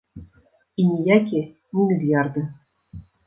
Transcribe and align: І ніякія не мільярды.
І 0.83 0.85
ніякія 0.93 1.43
не 1.81 1.87
мільярды. 1.91 2.41